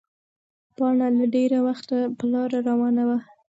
[0.77, 3.17] پاڼه له ډېره وخته په لاره روانه وه.